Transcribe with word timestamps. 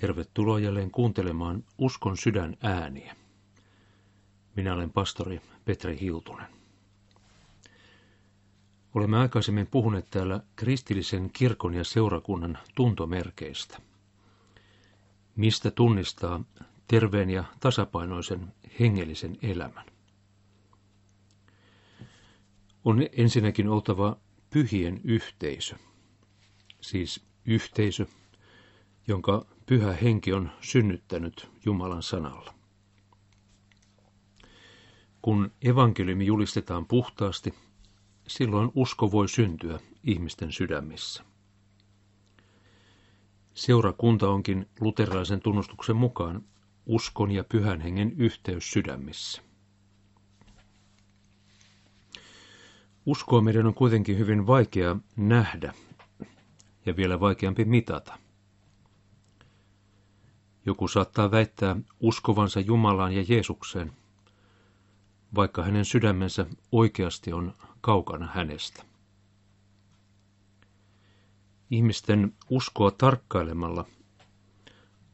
Tervetuloa 0.00 0.58
jälleen 0.58 0.90
kuuntelemaan 0.90 1.64
Uskon 1.78 2.16
sydän 2.16 2.56
ääniä. 2.62 3.16
Minä 4.56 4.74
olen 4.74 4.90
pastori 4.90 5.40
Petri 5.64 6.00
Hiltunen. 6.00 6.46
Olemme 8.94 9.18
aikaisemmin 9.18 9.66
puhuneet 9.66 10.06
täällä 10.10 10.40
kristillisen 10.56 11.30
kirkon 11.32 11.74
ja 11.74 11.84
seurakunnan 11.84 12.58
tuntomerkeistä. 12.74 13.78
Mistä 15.36 15.70
tunnistaa 15.70 16.44
terveen 16.88 17.30
ja 17.30 17.44
tasapainoisen 17.60 18.52
hengellisen 18.80 19.38
elämän? 19.42 19.86
On 22.84 23.06
ensinnäkin 23.12 23.68
oltava 23.68 24.16
pyhien 24.50 25.00
yhteisö, 25.04 25.76
siis 26.80 27.24
yhteisö, 27.44 28.06
jonka 29.08 29.57
pyhä 29.68 29.92
henki 29.92 30.32
on 30.32 30.50
synnyttänyt 30.60 31.50
Jumalan 31.64 32.02
sanalla. 32.02 32.54
Kun 35.22 35.52
evankeliumi 35.62 36.26
julistetaan 36.26 36.86
puhtaasti, 36.86 37.54
silloin 38.26 38.70
usko 38.74 39.12
voi 39.12 39.28
syntyä 39.28 39.78
ihmisten 40.04 40.52
sydämissä. 40.52 41.24
Seurakunta 43.54 44.30
onkin 44.30 44.68
luterilaisen 44.80 45.40
tunnustuksen 45.40 45.96
mukaan 45.96 46.44
uskon 46.86 47.30
ja 47.30 47.44
pyhän 47.44 47.80
hengen 47.80 48.12
yhteys 48.16 48.70
sydämissä. 48.70 49.42
Uskoa 53.06 53.40
meidän 53.40 53.66
on 53.66 53.74
kuitenkin 53.74 54.18
hyvin 54.18 54.46
vaikea 54.46 54.96
nähdä 55.16 55.74
ja 56.86 56.96
vielä 56.96 57.20
vaikeampi 57.20 57.64
mitata– 57.64 58.18
joku 60.68 60.88
saattaa 60.88 61.30
väittää 61.30 61.76
uskovansa 62.00 62.60
Jumalaan 62.60 63.12
ja 63.12 63.24
Jeesukseen, 63.28 63.92
vaikka 65.34 65.62
hänen 65.62 65.84
sydämensä 65.84 66.46
oikeasti 66.72 67.32
on 67.32 67.54
kaukana 67.80 68.26
hänestä. 68.34 68.82
Ihmisten 71.70 72.34
uskoa 72.50 72.90
tarkkailemalla 72.90 73.84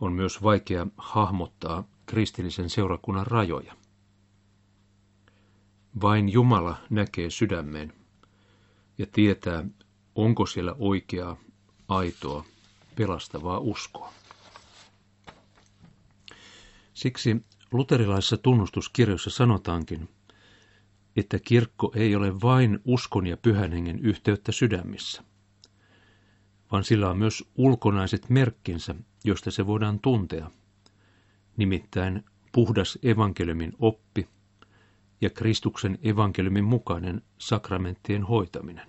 on 0.00 0.12
myös 0.12 0.42
vaikea 0.42 0.86
hahmottaa 0.96 1.84
kristillisen 2.06 2.70
seurakunnan 2.70 3.26
rajoja. 3.26 3.74
Vain 6.02 6.28
Jumala 6.28 6.76
näkee 6.90 7.30
sydämeen 7.30 7.92
ja 8.98 9.06
tietää, 9.06 9.64
onko 10.14 10.46
siellä 10.46 10.74
oikeaa, 10.78 11.36
aitoa, 11.88 12.44
pelastavaa 12.96 13.58
uskoa. 13.58 14.12
Siksi 16.94 17.44
luterilaisessa 17.72 18.36
tunnustuskirjoissa 18.36 19.30
sanotaankin, 19.30 20.08
että 21.16 21.38
kirkko 21.38 21.92
ei 21.94 22.16
ole 22.16 22.40
vain 22.40 22.78
uskon 22.84 23.26
ja 23.26 23.36
pyhän 23.36 23.72
hengen 23.72 23.98
yhteyttä 23.98 24.52
sydämissä, 24.52 25.24
vaan 26.72 26.84
sillä 26.84 27.10
on 27.10 27.18
myös 27.18 27.44
ulkonaiset 27.56 28.30
merkkinsä, 28.30 28.94
joista 29.24 29.50
se 29.50 29.66
voidaan 29.66 30.00
tuntea, 30.00 30.50
nimittäin 31.56 32.24
puhdas 32.52 32.98
evankeliumin 33.02 33.72
oppi 33.78 34.28
ja 35.20 35.30
Kristuksen 35.30 35.98
evankeliumin 36.02 36.64
mukainen 36.64 37.22
sakramenttien 37.38 38.22
hoitaminen. 38.22 38.86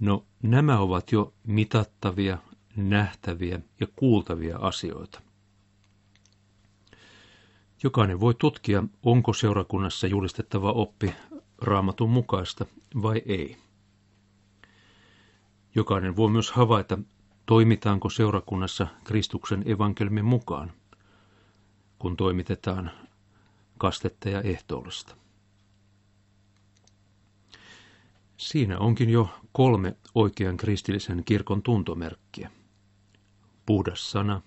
No, 0.00 0.26
nämä 0.42 0.78
ovat 0.78 1.12
jo 1.12 1.34
mitattavia, 1.46 2.38
nähtäviä 2.76 3.60
ja 3.80 3.86
kuultavia 3.96 4.58
asioita. 4.58 5.23
Jokainen 7.84 8.20
voi 8.20 8.34
tutkia, 8.34 8.84
onko 9.02 9.32
seurakunnassa 9.32 10.06
julistettava 10.06 10.72
oppi 10.72 11.14
raamatun 11.58 12.10
mukaista 12.10 12.66
vai 13.02 13.22
ei. 13.26 13.56
Jokainen 15.74 16.16
voi 16.16 16.30
myös 16.30 16.50
havaita, 16.52 16.98
toimitaanko 17.46 18.10
seurakunnassa 18.10 18.86
Kristuksen 19.04 19.62
evankelmin 19.66 20.24
mukaan, 20.24 20.72
kun 21.98 22.16
toimitetaan 22.16 22.90
kastetta 23.78 24.28
ja 24.28 24.40
ehtoollista. 24.40 25.16
Siinä 28.36 28.78
onkin 28.78 29.10
jo 29.10 29.28
kolme 29.52 29.96
oikean 30.14 30.56
kristillisen 30.56 31.24
kirkon 31.24 31.62
tuntomerkkiä. 31.62 32.50
Puhdas 33.66 34.10
sana, 34.10 34.42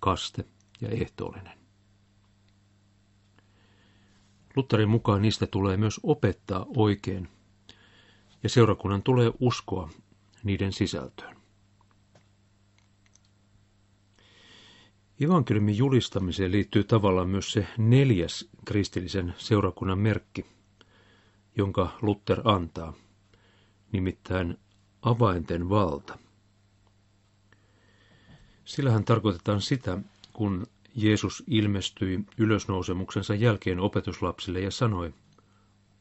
kaste 0.00 0.44
ja 0.80 0.88
ehtoollinen. 0.88 1.59
Lutherin 4.56 4.88
mukaan 4.88 5.22
niistä 5.22 5.46
tulee 5.46 5.76
myös 5.76 6.00
opettaa 6.02 6.66
oikein, 6.76 7.28
ja 8.42 8.48
seurakunnan 8.48 9.02
tulee 9.02 9.32
uskoa 9.40 9.90
niiden 10.44 10.72
sisältöön. 10.72 11.36
Evankeliumin 15.20 15.76
julistamiseen 15.76 16.52
liittyy 16.52 16.84
tavallaan 16.84 17.28
myös 17.28 17.52
se 17.52 17.66
neljäs 17.78 18.48
kristillisen 18.64 19.34
seurakunnan 19.38 19.98
merkki, 19.98 20.46
jonka 21.56 21.98
Luther 22.02 22.40
antaa, 22.44 22.92
nimittäin 23.92 24.56
avainten 25.02 25.68
valta. 25.68 26.18
Sillähän 28.64 29.04
tarkoitetaan 29.04 29.60
sitä, 29.60 29.98
kun 30.32 30.66
Jeesus 30.96 31.42
ilmestyi 31.46 32.20
ylösnousemuksensa 32.38 33.34
jälkeen 33.34 33.80
opetuslapsille 33.80 34.60
ja 34.60 34.70
sanoi, 34.70 35.14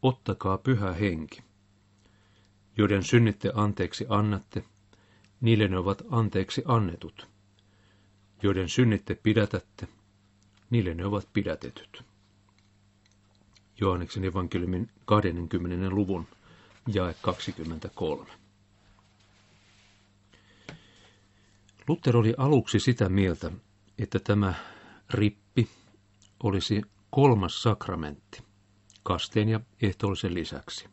Ottakaa 0.02 0.58
pyhä 0.58 0.94
henki. 0.94 1.44
Joiden 2.78 3.04
synnitte 3.04 3.52
anteeksi 3.56 4.06
annatte, 4.10 4.64
niille 5.42 5.68
ne 5.68 5.78
ovat 5.78 6.02
anteeksi 6.12 6.64
annetut. 6.66 7.28
Joiden 8.44 8.70
synnitte 8.70 9.16
pidätätte, 9.16 9.88
niille 10.70 10.94
ne 10.94 11.06
ovat 11.06 11.28
pidätetyt. 11.34 12.04
Johanneksen 13.82 14.24
evankeliumin 14.26 14.90
20. 15.06 15.90
luvun 15.90 16.28
jae 16.94 17.16
23. 17.22 18.26
Luther 21.88 22.18
oli 22.18 22.34
aluksi 22.38 22.80
sitä 22.80 23.10
mieltä, 23.10 23.52
että 23.98 24.20
tämä 24.20 24.54
rippi 25.10 25.70
olisi 26.44 26.82
kolmas 27.10 27.64
sakramentti 27.64 28.44
kasteen 29.04 29.50
ja 29.50 29.60
ehtoollisen 29.82 30.34
lisäksi. 30.34 30.86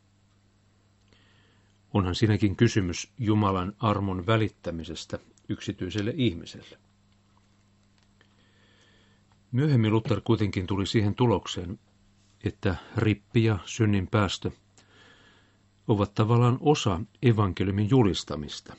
Onhan 1.95 2.15
siinäkin 2.15 2.57
kysymys 2.57 3.13
Jumalan 3.19 3.73
armon 3.79 4.27
välittämisestä 4.27 5.19
yksityiselle 5.49 6.13
ihmiselle. 6.17 6.79
Myöhemmin 9.53 9.93
Luther 9.93 10.21
kuitenkin 10.21 10.67
tuli 10.67 10.87
siihen 10.87 11.15
tulokseen, 11.15 11.79
että 12.45 12.77
rippi 12.97 13.45
ja 13.45 13.59
synnin 13.65 14.07
päästö 14.07 14.51
ovat 15.89 16.15
tavallaan 16.15 16.59
osa 16.61 17.01
evankeliumin 17.23 17.91
julistamista. 17.91 18.77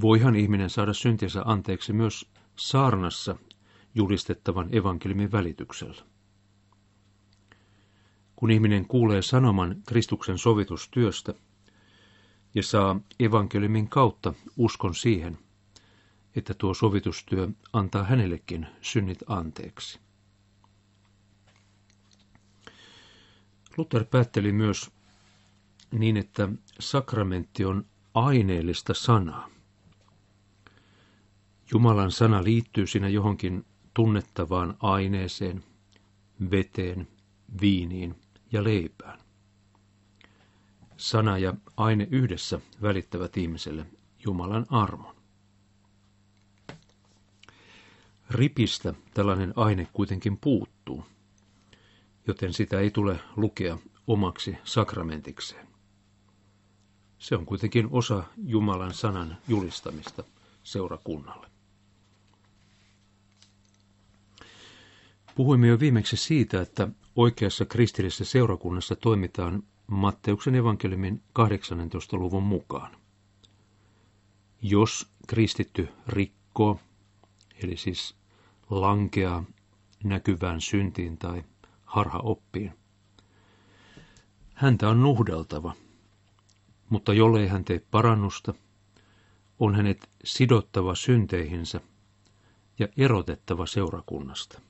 Voihan 0.00 0.36
ihminen 0.36 0.70
saada 0.70 0.92
syntinsä 0.92 1.42
anteeksi 1.44 1.92
myös 1.92 2.30
saarnassa 2.60 3.36
julistettavan 3.94 4.68
evankeliumin 4.74 5.32
välityksellä. 5.32 6.02
Kun 8.36 8.50
ihminen 8.50 8.86
kuulee 8.86 9.22
sanoman 9.22 9.82
Kristuksen 9.88 10.38
sovitustyöstä 10.38 11.34
ja 12.54 12.62
saa 12.62 13.00
evankeliumin 13.20 13.88
kautta 13.88 14.34
uskon 14.56 14.94
siihen, 14.94 15.38
että 16.36 16.54
tuo 16.54 16.74
sovitustyö 16.74 17.48
antaa 17.72 18.04
hänellekin 18.04 18.66
synnit 18.80 19.18
anteeksi. 19.26 20.00
Luther 23.76 24.04
päätteli 24.04 24.52
myös 24.52 24.90
niin, 25.90 26.16
että 26.16 26.48
sakramentti 26.80 27.64
on 27.64 27.86
aineellista 28.14 28.94
sanaa. 28.94 29.48
Jumalan 31.72 32.12
sana 32.12 32.44
liittyy 32.44 32.86
siinä 32.86 33.08
johonkin 33.08 33.64
tunnettavaan 33.94 34.76
aineeseen, 34.80 35.64
veteen, 36.50 37.08
viiniin 37.60 38.14
ja 38.52 38.64
leipään. 38.64 39.18
Sana 40.96 41.38
ja 41.38 41.54
aine 41.76 42.08
yhdessä 42.10 42.60
välittävät 42.82 43.36
ihmiselle 43.36 43.86
Jumalan 44.24 44.66
armon. 44.70 45.16
Ripistä 48.30 48.94
tällainen 49.14 49.52
aine 49.56 49.88
kuitenkin 49.92 50.36
puuttuu, 50.36 51.04
joten 52.26 52.52
sitä 52.52 52.80
ei 52.80 52.90
tule 52.90 53.20
lukea 53.36 53.78
omaksi 54.06 54.56
sakramentikseen. 54.64 55.66
Se 57.18 57.36
on 57.36 57.46
kuitenkin 57.46 57.88
osa 57.90 58.24
Jumalan 58.36 58.94
sanan 58.94 59.36
julistamista 59.48 60.24
seurakunnalle. 60.62 61.59
Puhuimme 65.40 65.66
jo 65.66 65.80
viimeksi 65.80 66.16
siitä, 66.16 66.60
että 66.60 66.88
oikeassa 67.16 67.64
kristillisessä 67.64 68.24
seurakunnassa 68.24 68.96
toimitaan 68.96 69.62
Matteuksen 69.86 70.54
evankeliumin 70.54 71.22
18. 71.32 72.16
luvun 72.16 72.42
mukaan. 72.42 72.96
Jos 74.62 75.08
kristitty 75.26 75.88
rikkoo, 76.08 76.80
eli 77.62 77.76
siis 77.76 78.16
lankeaa 78.70 79.44
näkyvään 80.04 80.60
syntiin 80.60 81.18
tai 81.18 81.44
harhaoppiin, 81.84 82.72
häntä 84.54 84.88
on 84.88 85.02
nuhdeltava, 85.02 85.72
mutta 86.88 87.12
jollei 87.12 87.46
hän 87.48 87.64
tee 87.64 87.82
parannusta, 87.90 88.54
on 89.58 89.74
hänet 89.74 90.08
sidottava 90.24 90.94
synteihinsä 90.94 91.80
ja 92.78 92.88
erotettava 92.96 93.66
seurakunnasta. 93.66 94.60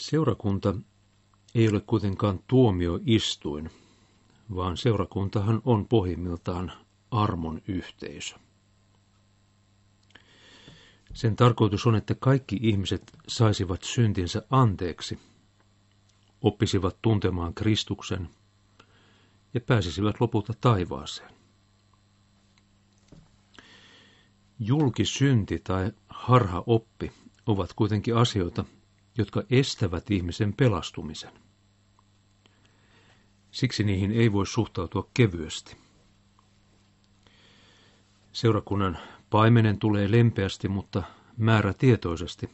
Seurakunta 0.00 0.74
ei 1.54 1.68
ole 1.68 1.80
kuitenkaan 1.80 2.40
tuomioistuin, 2.46 3.70
vaan 4.54 4.76
seurakuntahan 4.76 5.62
on 5.64 5.86
pohjimmiltaan 5.88 6.72
armon 7.10 7.62
yhteisö. 7.68 8.34
Sen 11.14 11.36
tarkoitus 11.36 11.86
on, 11.86 11.94
että 11.96 12.14
kaikki 12.14 12.58
ihmiset 12.62 13.12
saisivat 13.28 13.82
syntinsä 13.82 14.42
anteeksi, 14.50 15.18
oppisivat 16.42 16.96
tuntemaan 17.02 17.54
Kristuksen 17.54 18.28
ja 19.54 19.60
pääsisivät 19.60 20.20
lopulta 20.20 20.52
taivaaseen. 20.60 21.30
Julkisynti 24.58 25.58
tai 25.58 25.92
harha 26.08 26.62
oppi 26.66 27.12
ovat 27.46 27.72
kuitenkin 27.72 28.16
asioita, 28.16 28.64
jotka 29.20 29.42
estävät 29.50 30.10
ihmisen 30.10 30.52
pelastumisen. 30.52 31.32
Siksi 33.50 33.84
niihin 33.84 34.12
ei 34.12 34.32
voi 34.32 34.46
suhtautua 34.46 35.08
kevyesti. 35.14 35.76
Seurakunnan 38.32 38.98
paimenen 39.30 39.78
tulee 39.78 40.10
lempeästi, 40.10 40.68
mutta 40.68 41.02
määrätietoisesti 41.36 42.50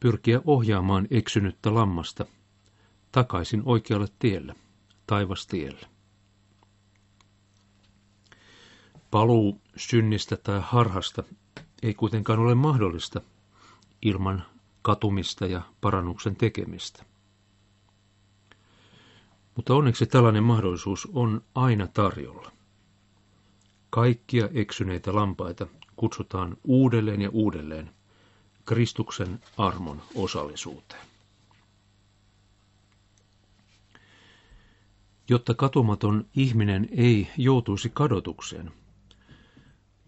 pyrkiä 0.00 0.40
ohjaamaan 0.44 1.06
eksynyttä 1.10 1.74
lammasta 1.74 2.26
takaisin 3.12 3.62
oikealle 3.64 4.08
tielle, 4.18 4.54
taivastielle. 5.06 5.86
Paluu 9.10 9.60
synnistä 9.76 10.36
tai 10.36 10.60
harhasta 10.64 11.22
ei 11.82 11.94
kuitenkaan 11.94 12.38
ole 12.38 12.54
mahdollista 12.54 13.20
ilman 14.02 14.44
katumista 14.84 15.46
ja 15.46 15.62
parannuksen 15.80 16.36
tekemistä. 16.36 17.04
Mutta 19.56 19.74
onneksi 19.74 20.06
tällainen 20.06 20.42
mahdollisuus 20.44 21.08
on 21.12 21.42
aina 21.54 21.86
tarjolla. 21.86 22.52
Kaikkia 23.90 24.48
eksyneitä 24.54 25.14
lampaita 25.14 25.66
kutsutaan 25.96 26.56
uudelleen 26.64 27.22
ja 27.22 27.30
uudelleen 27.32 27.90
Kristuksen 28.64 29.40
armon 29.58 30.02
osallisuuteen. 30.14 31.06
Jotta 35.28 35.54
katumaton 35.54 36.24
ihminen 36.36 36.88
ei 36.96 37.28
joutuisi 37.36 37.90
kadotukseen, 37.94 38.72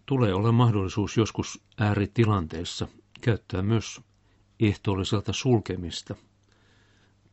tulee 0.05 0.33
olla 0.33 0.51
mahdollisuus 0.51 1.17
joskus 1.17 1.61
ääritilanteessa 1.77 2.87
käyttää 3.21 3.61
myös 3.61 4.01
ehtoolliselta 4.59 5.33
sulkemista 5.33 6.15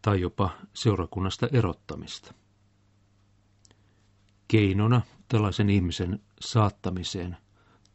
tai 0.02 0.20
jopa 0.20 0.50
seurakunnasta 0.74 1.48
erottamista. 1.52 2.34
Keinona 4.48 5.02
tällaisen 5.28 5.70
ihmisen 5.70 6.20
saattamiseen 6.40 7.36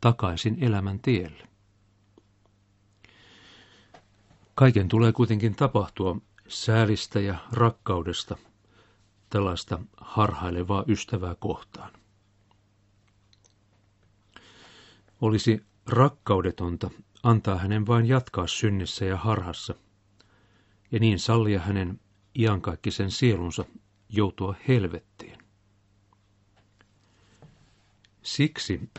takaisin 0.02 0.58
elämän 0.64 1.00
tielle. 1.00 1.48
Kaiken 4.56 4.88
tulee 4.88 5.12
kuitenkin 5.12 5.56
tapahtua 5.56 6.18
säälistä 6.48 7.20
ja 7.20 7.38
rakkaudesta 7.52 8.38
tällaista 9.30 9.80
harhailevaa 9.98 10.84
ystävää 10.88 11.36
kohtaan. 11.36 11.92
Olisi 15.22 15.66
rakkaudetonta 15.88 16.90
antaa 17.24 17.58
hänen 17.58 17.88
vain 17.88 18.06
jatkaa 18.06 18.48
synnissä 18.48 19.06
ja 19.06 19.18
harhassa, 19.18 19.76
ja 20.92 21.00
niin 21.00 21.20
sallia 21.20 21.60
hänen 21.60 22.00
iankaikkisen 22.40 23.12
sielunsa 23.12 23.66
joutua 24.10 24.56
helvettiin. 24.68 25.38
Siksi 28.22 28.90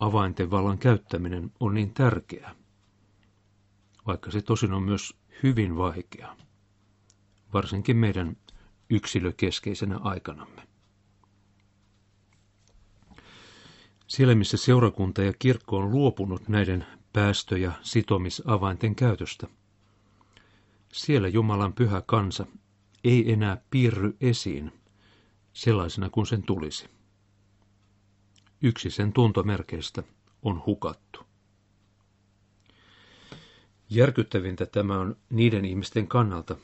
avainten 0.00 0.50
vallan 0.50 0.78
käyttäminen 0.78 1.52
on 1.60 1.74
niin 1.74 1.94
tärkeää, 1.94 2.54
vaikka 4.06 4.30
se 4.30 4.42
tosin 4.42 4.72
on 4.72 4.82
myös 4.82 5.14
hyvin 5.42 5.76
vaikeaa, 5.76 6.36
varsinkin 7.52 7.96
meidän 7.96 8.36
yksilökeskeisenä 8.90 9.98
aikanamme. 9.98 10.68
Siellä, 14.06 14.34
missä 14.34 14.56
seurakunta 14.56 15.22
ja 15.22 15.32
kirkko 15.38 15.78
on 15.78 15.90
luopunut 15.90 16.48
näiden 16.48 16.86
päästö- 17.12 17.58
ja 17.58 17.72
sitomisavainten 17.82 18.94
käytöstä. 18.94 19.46
Siellä 20.92 21.28
Jumalan 21.28 21.72
pyhä 21.72 22.02
kansa 22.06 22.46
ei 23.04 23.32
enää 23.32 23.62
piirry 23.70 24.16
esiin 24.20 24.72
sellaisena 25.52 26.10
kuin 26.10 26.26
sen 26.26 26.42
tulisi. 26.42 26.88
Yksi 28.62 28.90
sen 28.90 29.12
tuntomerkeistä 29.12 30.02
on 30.42 30.62
hukattu. 30.66 31.20
Järkyttävintä 33.90 34.66
tämä 34.66 34.98
on 34.98 35.16
niiden 35.30 35.64
ihmisten 35.64 36.06
kannalta, 36.08 36.56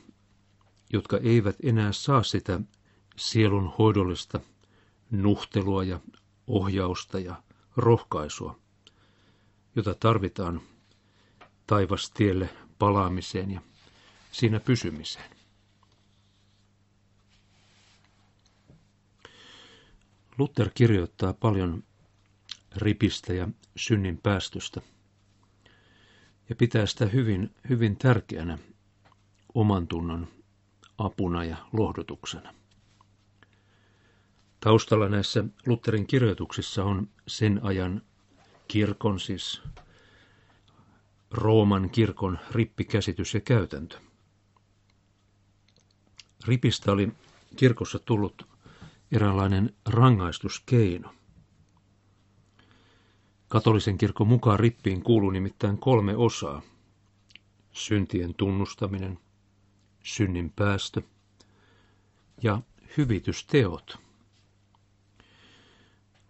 jotka 0.93 1.19
eivät 1.19 1.57
enää 1.63 1.93
saa 1.93 2.23
sitä 2.23 2.61
sielun 3.17 3.73
hoidollista 3.79 4.41
nuhtelua 5.11 5.85
ja 5.85 6.01
ohjausta 6.47 7.19
ja 7.19 7.43
rohkaisua, 7.77 8.59
jota 9.77 9.95
tarvitaan 9.95 10.61
taivastielle 11.67 12.49
palaamiseen 12.79 13.51
ja 13.51 13.61
siinä 14.33 14.61
pysymiseen. 14.61 15.31
Luther 20.39 20.71
kirjoittaa 20.75 21.33
paljon 21.33 21.85
ripistä 22.77 23.33
ja 23.33 23.49
synnin 23.77 24.19
päästöstä 24.19 24.81
ja 26.49 26.57
pitää 26.57 26.87
sitä 26.87 27.07
hyvin, 27.07 27.55
hyvin 27.69 27.97
tärkeänä 27.97 28.59
oman 29.55 29.87
tunnon 29.89 30.29
apuna 30.99 31.45
ja 31.45 31.57
lohdutuksena. 31.73 32.55
Taustalla 34.61 35.09
näissä 35.09 35.45
Lutherin 35.67 36.07
kirjoituksissa 36.07 36.85
on 36.85 37.09
sen 37.29 37.61
ajan 37.63 38.03
kirkon, 38.69 39.21
siis 39.21 39.63
Rooman 41.31 41.91
kirkon 41.91 42.39
rippikäsitys 42.51 43.35
ja 43.35 43.41
käytäntö. 43.41 43.99
Ripistä 46.47 46.93
oli 46.93 47.13
kirkossa 47.57 47.99
tullut 47.99 48.49
eräänlainen 49.13 49.75
rangaistuskeino. 49.89 51.15
Katolisen 53.49 53.99
kirkon 53.99 54.29
mukaan 54.29 54.61
rippiin 54.61 55.03
kuuluu 55.03 55.31
nimittäin 55.31 55.79
kolme 55.79 56.17
osaa. 56.17 56.63
Syntien 57.73 58.35
tunnustaminen, 58.35 59.19
synnin 60.03 60.53
päästö 60.57 61.03
ja 62.43 62.63
hyvitysteot. 62.97 63.99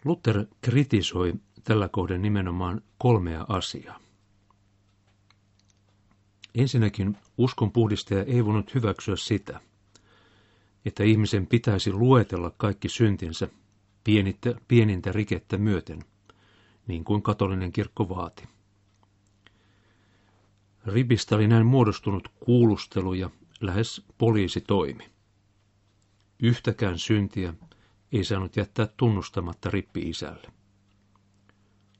Luther 0.05 0.47
kritisoi 0.61 1.35
tällä 1.64 1.88
kohden 1.88 2.23
nimenomaan 2.23 2.80
kolmea 2.99 3.44
asiaa. 3.49 4.00
Ensinnäkin 6.54 7.16
uskon 7.38 7.73
puhdistaja 7.73 8.25
ei 8.25 8.44
voinut 8.44 8.75
hyväksyä 8.75 9.16
sitä, 9.16 9.61
että 10.85 11.04
ihmisen 11.04 11.47
pitäisi 11.47 11.92
luetella 11.92 12.50
kaikki 12.56 12.88
syntinsä 12.88 13.49
pienintä, 14.04 14.54
pienintä 14.68 15.12
rikettä 15.12 15.59
myöten, 15.59 16.04
niin 16.87 17.04
kuin 17.04 17.23
katolinen 17.23 17.73
kirkko 17.73 18.09
vaati. 18.09 18.44
Ribistä 20.87 21.37
oli 21.37 21.49
näin 21.49 21.66
muodostunut 21.66 22.28
kuulustelu 22.40 23.14
ja 23.14 23.30
lähes 23.61 24.02
poliisitoimi. 24.18 25.11
yhtäkään 26.42 26.99
syntiä 26.99 27.54
ei 28.12 28.25
saanut 28.25 28.56
jättää 28.56 28.88
tunnustamatta 28.97 29.71
rippi-isälle. 29.71 30.49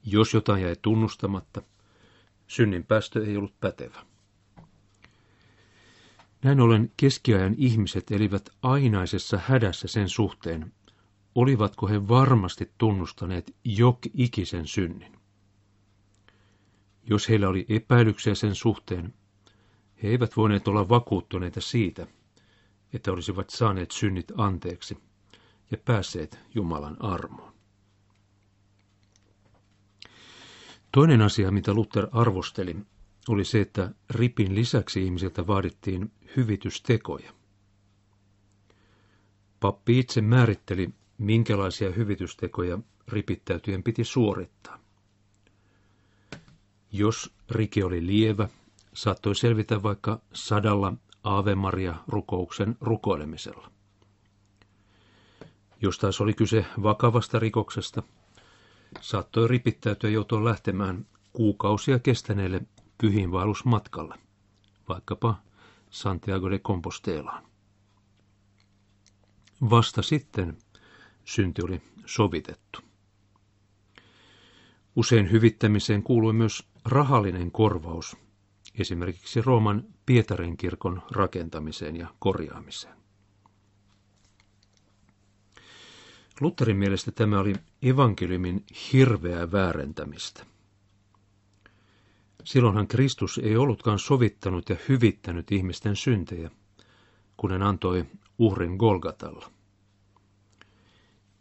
Jos 0.05 0.33
jotain 0.33 0.63
jäi 0.63 0.75
tunnustamatta, 0.81 1.61
synnin 2.47 2.83
päästö 2.83 3.25
ei 3.25 3.37
ollut 3.37 3.59
pätevä. 3.59 4.05
Näin 6.43 6.59
ollen 6.59 6.91
keskiajan 6.97 7.55
ihmiset 7.57 8.11
elivät 8.11 8.49
ainaisessa 8.61 9.39
hädässä 9.47 9.87
sen 9.87 10.09
suhteen, 10.09 10.73
olivatko 11.35 11.87
he 11.87 12.07
varmasti 12.07 12.71
tunnustaneet 12.77 13.55
jok 13.63 13.99
ikisen 14.13 14.67
synnin. 14.67 15.11
Jos 17.09 17.29
heillä 17.29 17.49
oli 17.49 17.65
epäilyksiä 17.69 18.35
sen 18.35 18.55
suhteen, 18.55 19.13
he 20.03 20.07
eivät 20.09 20.37
voineet 20.37 20.67
olla 20.67 20.89
vakuuttuneita 20.89 21.61
siitä, 21.61 22.07
että 22.93 23.11
olisivat 23.11 23.49
saaneet 23.49 23.91
synnit 23.91 24.31
anteeksi 24.37 24.97
ja 25.71 25.77
päässeet 25.77 26.39
Jumalan 26.55 27.01
armoon. 27.01 27.54
Toinen 30.95 31.21
asia, 31.21 31.51
mitä 31.51 31.73
Luther 31.73 32.07
arvosteli, 32.11 32.75
oli 33.29 33.45
se, 33.45 33.61
että 33.61 33.91
ripin 34.09 34.55
lisäksi 34.55 35.03
ihmisiltä 35.03 35.47
vaadittiin 35.47 36.11
hyvitystekoja. 36.37 37.33
Pappi 39.59 39.99
itse 39.99 40.21
määritteli, 40.21 40.89
minkälaisia 41.17 41.91
hyvitystekoja 41.91 42.79
ripittäytyjen 43.07 43.83
piti 43.83 44.03
suorittaa. 44.03 44.79
Jos 46.91 47.33
rike 47.51 47.85
oli 47.85 48.05
lievä, 48.05 48.49
saattoi 48.93 49.35
selvitä 49.35 49.83
vaikka 49.83 50.19
sadalla 50.33 50.93
Ave 51.23 51.55
Maria-rukouksen 51.55 52.75
rukoilemisella. 52.81 53.71
Jos 55.81 55.97
taas 55.99 56.21
oli 56.21 56.33
kyse 56.33 56.65
vakavasta 56.83 57.39
rikoksesta, 57.39 58.03
saattoi 59.01 59.47
ripittäytyä 59.47 60.09
joutua 60.09 60.45
lähtemään 60.45 61.05
kuukausia 61.33 61.99
kestäneelle 61.99 62.61
pyhiinvaellusmatkalle, 62.97 64.15
vaikkapa 64.89 65.41
Santiago 65.89 66.49
de 66.51 66.59
Compostelaan. 66.59 67.43
Vasta 69.69 70.01
sitten 70.01 70.57
synti 71.25 71.61
oli 71.61 71.81
sovitettu. 72.05 72.79
Usein 74.95 75.31
hyvittämiseen 75.31 76.03
kuului 76.03 76.33
myös 76.33 76.63
rahallinen 76.85 77.51
korvaus, 77.51 78.17
esimerkiksi 78.79 79.41
Rooman 79.41 79.83
Pietarin 80.05 80.57
kirkon 80.57 81.01
rakentamiseen 81.11 81.95
ja 81.95 82.07
korjaamiseen. 82.19 83.04
Lutherin 86.41 86.77
mielestä 86.77 87.11
tämä 87.11 87.39
oli 87.39 87.53
evankeliumin 87.81 88.65
hirveää 88.93 89.51
väärentämistä. 89.51 90.45
Silloinhan 92.43 92.87
Kristus 92.87 93.37
ei 93.43 93.57
ollutkaan 93.57 93.99
sovittanut 93.99 94.69
ja 94.69 94.75
hyvittänyt 94.89 95.51
ihmisten 95.51 95.95
syntejä, 95.95 96.51
kun 97.37 97.51
hän 97.51 97.63
antoi 97.63 98.05
uhrin 98.37 98.75
Golgatalla. 98.75 99.51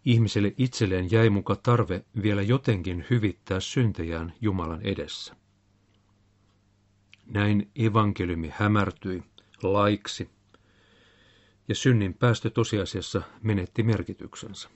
Ihmiselle 0.04 0.54
itselleen 0.58 1.10
jäi 1.10 1.30
muka 1.30 1.56
tarve 1.56 2.04
vielä 2.22 2.42
jotenkin 2.42 3.06
hyvittää 3.10 3.60
syntejään 3.60 4.32
Jumalan 4.40 4.82
edessä. 4.82 5.36
Näin 7.26 7.70
evankeliumi 7.76 8.50
hämärtyi 8.54 9.22
laiksi, 9.62 10.30
ja 11.68 11.74
synnin 11.74 12.14
päästö 12.14 12.50
tosiasiassa 12.50 13.22
menetti 13.42 13.82
merkityksensä. 13.82 14.68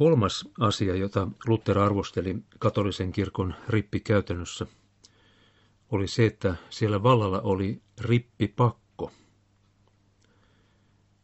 Kolmas 0.00 0.48
asia, 0.60 0.96
jota 0.96 1.28
Luther 1.46 1.78
arvosteli 1.78 2.36
katolisen 2.58 3.12
kirkon 3.12 3.54
rippikäytännössä, 3.68 4.66
oli 5.90 6.08
se, 6.08 6.26
että 6.26 6.54
siellä 6.70 7.02
vallalla 7.02 7.40
oli 7.40 7.82
rippipakko. 8.00 9.12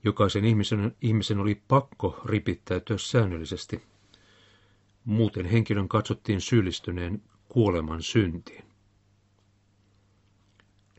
Jokaisen 0.04 0.44
ihmisen, 0.44 0.96
ihmisen 1.02 1.38
oli 1.38 1.62
pakko 1.68 2.20
ripittäytyä 2.24 2.98
säännöllisesti. 2.98 3.82
Muuten 5.04 5.46
henkilön 5.46 5.88
katsottiin 5.88 6.40
syyllistyneen 6.40 7.22
kuoleman 7.48 8.02
syntiin. 8.02 8.64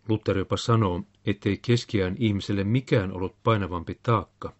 Luther 0.07 0.37
jopa 0.37 0.57
sanoo, 0.57 1.03
ettei 1.25 1.57
keskiään 1.57 2.15
ihmiselle 2.19 2.63
mikään 2.63 3.11
ollut 3.11 3.35
painavampi 3.43 3.99
taakka 4.03 4.53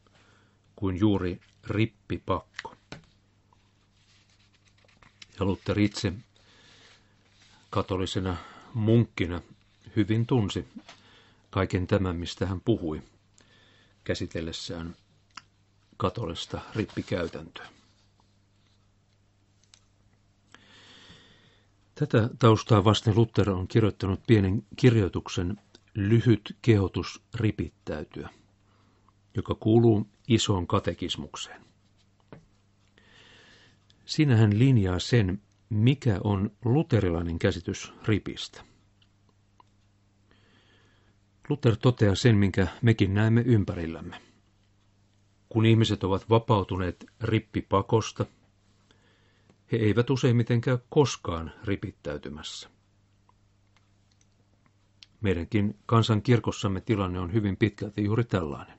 kuin 0.76 1.00
juuri 1.00 1.40
rippipakko. 1.68 2.77
Ja 5.40 5.46
Luther 5.46 5.80
itse 5.80 6.14
katolisena 7.70 8.38
munkkina 8.74 9.42
hyvin 9.96 10.26
tunsi 10.26 10.68
kaiken 11.50 11.88
tämän, 11.88 12.16
mistä 12.16 12.46
hän 12.46 12.62
puhui 12.62 13.02
käsitellessään 14.04 14.96
katolista 15.98 16.62
rippikäytäntöä. 16.76 17.68
Tätä 21.96 22.30
taustaa 22.40 22.84
vasten 22.84 23.16
Luther 23.16 23.50
on 23.50 23.68
kirjoittanut 23.68 24.20
pienen 24.28 24.64
kirjoituksen 24.76 25.58
Lyhyt 25.94 26.58
kehotus 26.62 27.22
ripittäytyä, 27.36 28.30
joka 29.36 29.56
kuuluu 29.56 30.08
isoon 30.28 30.68
katekismukseen. 30.68 31.67
Siinä 34.08 34.36
hän 34.36 34.60
linjaa 34.60 35.00
sen, 35.00 35.42
mikä 35.70 36.20
on 36.24 36.52
luterilainen 36.66 37.40
käsitys 37.40 37.94
ripistä. 38.06 38.64
Luther 41.50 41.76
toteaa 41.76 42.16
sen, 42.16 42.38
minkä 42.38 42.68
mekin 42.82 43.14
näemme 43.14 43.42
ympärillämme. 43.42 44.22
Kun 45.50 45.66
ihmiset 45.66 46.04
ovat 46.04 46.30
vapautuneet 46.30 47.06
rippipakosta, 47.22 48.26
he 49.72 49.78
eivät 49.78 50.10
useimmiten 50.10 50.62
käy 50.62 50.78
koskaan 50.90 51.52
ripittäytymässä. 51.64 52.70
Meidänkin 55.22 55.76
kansankirkossamme 55.86 56.82
tilanne 56.82 57.20
on 57.20 57.34
hyvin 57.34 57.58
pitkälti 57.58 58.04
juuri 58.04 58.24
tällainen. 58.24 58.77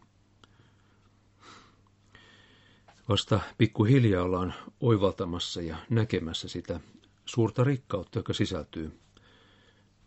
Vasta 3.09 3.41
pikkuhiljaa 3.59 4.25
ollaan 4.25 4.55
oivaltamassa 4.81 5.62
ja 5.62 5.77
näkemässä 5.91 6.49
sitä 6.49 6.81
suurta 7.25 7.65
rikkautta, 7.65 8.19
joka 8.19 8.33
sisältyy 8.33 9.00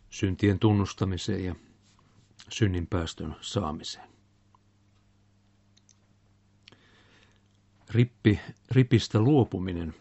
syntien 0.09 0.59
tunnustamiseen 0.59 1.45
ja 1.45 1.55
synnin 2.49 2.87
päästön 2.87 3.35
saamiseen. 3.41 4.09
Rippi, 7.89 8.39
ripistä 8.71 9.19
luopuminen 9.19 9.93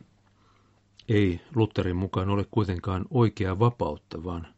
ei 1.09 1.41
Lutherin 1.55 1.97
mukaan 1.97 2.29
ole 2.29 2.47
kuitenkaan 2.51 3.05
oikea 3.11 3.59
vapautta, 3.59 4.25
vaan, 4.25 4.55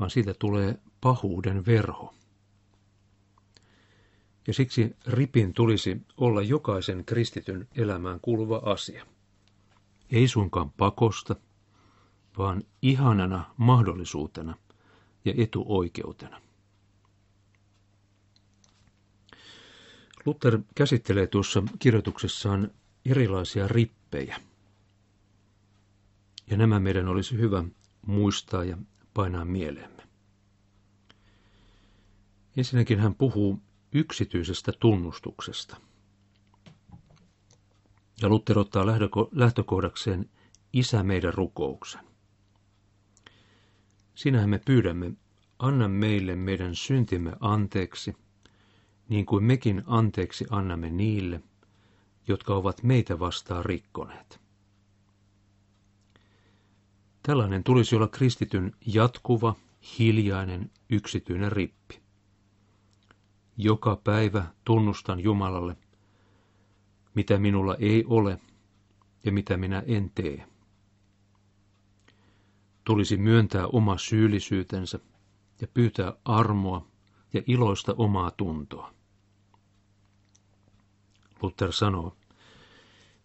vaan 0.00 0.10
siitä 0.10 0.34
tulee 0.38 0.78
pahuuden 1.00 1.66
verho. 1.66 2.14
Ja 4.46 4.54
siksi 4.54 4.96
ripin 5.06 5.52
tulisi 5.54 5.96
olla 6.16 6.42
jokaisen 6.42 7.04
kristityn 7.04 7.68
elämään 7.76 8.20
kuuluva 8.20 8.62
asia. 8.64 9.06
Ei 10.10 10.28
suinkaan 10.28 10.70
pakosta, 10.70 11.36
vaan 12.38 12.62
ihanana 12.82 13.54
mahdollisuutena 13.56 14.56
ja 15.24 15.34
etuoikeutena. 15.36 16.40
Luther 20.26 20.58
käsittelee 20.74 21.26
tuossa 21.26 21.62
kirjoituksessaan 21.78 22.70
erilaisia 23.04 23.68
rippejä. 23.68 24.40
Ja 26.50 26.56
nämä 26.56 26.80
meidän 26.80 27.08
olisi 27.08 27.38
hyvä 27.38 27.64
muistaa 28.06 28.64
ja 28.64 28.78
painaa 29.14 29.44
mieleemme. 29.44 30.02
Ensinnäkin 32.56 32.98
hän 32.98 33.14
puhuu 33.14 33.60
yksityisestä 33.92 34.72
tunnustuksesta. 34.72 35.76
Ja 38.22 38.28
Luther 38.28 38.58
ottaa 38.58 38.86
lähtökohdakseen 39.32 40.30
Isä 40.72 41.02
meidän 41.02 41.34
rukouksen. 41.34 42.00
Sinähän 44.14 44.50
me 44.50 44.60
pyydämme, 44.64 45.12
anna 45.58 45.88
meille 45.88 46.36
meidän 46.36 46.74
syntimme 46.74 47.32
anteeksi, 47.40 48.16
niin 49.08 49.26
kuin 49.26 49.44
mekin 49.44 49.82
anteeksi 49.86 50.46
annamme 50.50 50.90
niille, 50.90 51.42
jotka 52.28 52.54
ovat 52.54 52.82
meitä 52.82 53.18
vastaan 53.18 53.64
rikkoneet. 53.64 54.40
Tällainen 57.22 57.64
tulisi 57.64 57.96
olla 57.96 58.08
kristityn 58.08 58.72
jatkuva, 58.86 59.54
hiljainen, 59.98 60.70
yksityinen 60.90 61.52
rippi. 61.52 61.99
Joka 63.64 64.00
päivä 64.04 64.44
tunnustan 64.64 65.20
Jumalalle, 65.20 65.76
mitä 67.14 67.38
minulla 67.38 67.74
ei 67.78 68.04
ole 68.06 68.40
ja 69.24 69.32
mitä 69.32 69.56
minä 69.56 69.82
en 69.86 70.10
tee. 70.14 70.46
Tulisi 72.84 73.16
myöntää 73.16 73.66
oma 73.66 73.98
syyllisyytensä 73.98 74.98
ja 75.60 75.66
pyytää 75.74 76.12
armoa 76.24 76.86
ja 77.32 77.42
iloista 77.46 77.94
omaa 77.98 78.30
tuntoa. 78.30 78.94
Luther 81.42 81.72
sanoo, 81.72 82.16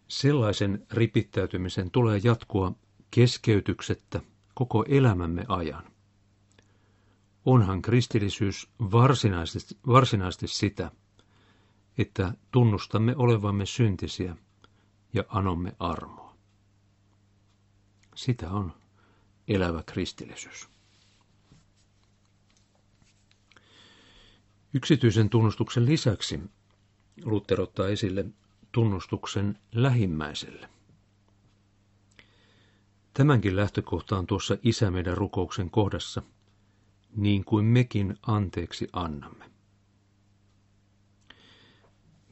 sellaisen 0.07 0.85
ripittäytymisen 0.91 1.91
tulee 1.91 2.21
jatkua 2.23 2.71
keskeytyksettä 3.11 4.21
koko 4.53 4.85
elämämme 4.87 5.45
ajan. 5.47 5.94
Onhan 7.45 7.81
kristillisyys 7.81 8.69
varsinaisesti, 8.79 9.77
varsinaisesti 9.87 10.47
sitä, 10.47 10.91
että 11.97 12.33
tunnustamme 12.51 13.15
olevamme 13.17 13.65
syntisiä 13.65 14.35
ja 15.13 15.23
anomme 15.27 15.75
armoa. 15.79 16.35
Sitä 18.15 18.49
on 18.49 18.73
elävä 19.47 19.83
kristillisyys. 19.83 20.69
Yksityisen 24.73 25.29
tunnustuksen 25.29 25.85
lisäksi 25.85 26.39
Luther 27.23 27.61
ottaa 27.61 27.87
esille 27.87 28.25
tunnustuksen 28.71 29.59
lähimmäiselle. 29.71 30.69
Tämänkin 33.13 33.55
lähtökohta 33.55 34.17
on 34.17 34.27
tuossa 34.27 34.57
Isä 34.63 34.91
meidän 34.91 35.17
rukouksen 35.17 35.69
kohdassa, 35.69 36.21
niin 37.15 37.45
kuin 37.45 37.65
mekin 37.65 38.17
anteeksi 38.21 38.87
annamme. 38.93 39.45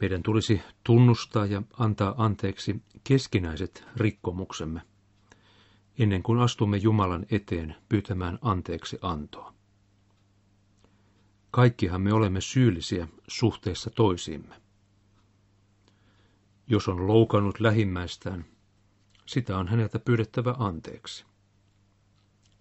Meidän 0.02 0.24
tulisi 0.24 0.62
tunnustaa 0.84 1.46
ja 1.46 1.62
antaa 1.78 2.16
anteeksi 2.18 2.82
keskinäiset 3.04 3.86
rikkomuksemme, 3.98 4.82
ennen 6.00 6.24
kuin 6.24 6.40
astumme 6.40 6.78
Jumalan 6.78 7.26
eteen 7.32 7.76
pyytämään 7.90 8.40
anteeksi 8.42 8.98
antoa. 9.02 9.54
Kaikkihan 11.52 12.02
me 12.02 12.14
olemme 12.14 12.42
syyllisiä 12.42 13.08
suhteessa 13.28 13.90
toisiimme. 13.90 14.56
Jos 16.68 16.88
on 16.88 17.08
loukannut 17.08 17.60
lähimmäistään, 17.60 18.46
sitä 19.26 19.58
on 19.58 19.68
häneltä 19.68 20.00
pyydettävä 20.00 20.56
anteeksi. 20.60 21.26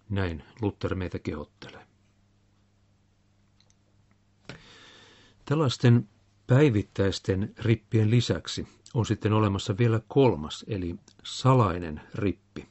Näin 0.09 0.43
Luther 0.61 0.95
meitä 0.95 1.19
kehottelee. 1.19 1.92
Tällaisten 5.45 6.09
päivittäisten 6.47 7.53
rippien 7.59 8.11
lisäksi 8.11 8.67
on 8.93 9.05
sitten 9.05 9.33
olemassa 9.33 9.77
vielä 9.77 10.01
kolmas, 10.07 10.65
eli 10.67 10.95
salainen 11.23 12.01
rippi, 12.15 12.67